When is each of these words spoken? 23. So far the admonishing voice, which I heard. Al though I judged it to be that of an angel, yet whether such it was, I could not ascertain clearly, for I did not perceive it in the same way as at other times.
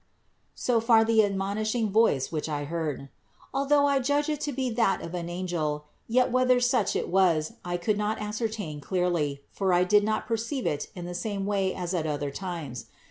23. 0.55 0.55
So 0.55 0.79
far 0.81 1.05
the 1.05 1.23
admonishing 1.23 1.91
voice, 1.91 2.31
which 2.31 2.49
I 2.49 2.63
heard. 2.63 3.09
Al 3.53 3.67
though 3.67 3.85
I 3.85 3.99
judged 3.99 4.29
it 4.29 4.41
to 4.41 4.51
be 4.51 4.71
that 4.71 4.99
of 4.99 5.13
an 5.13 5.29
angel, 5.29 5.85
yet 6.07 6.31
whether 6.31 6.59
such 6.59 6.95
it 6.95 7.07
was, 7.07 7.53
I 7.63 7.77
could 7.77 7.99
not 7.99 8.19
ascertain 8.19 8.81
clearly, 8.81 9.43
for 9.51 9.73
I 9.75 9.83
did 9.83 10.03
not 10.03 10.25
perceive 10.25 10.65
it 10.65 10.87
in 10.95 11.05
the 11.05 11.13
same 11.13 11.45
way 11.45 11.75
as 11.75 11.93
at 11.93 12.07
other 12.07 12.31
times. 12.31 12.87